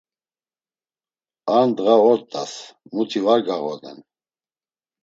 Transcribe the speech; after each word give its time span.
Ar 1.55 1.65
ndğa 1.69 1.95
ort̆as, 2.09 2.53
muti 2.93 3.19
var 3.25 3.39
gağoden. 3.47 3.99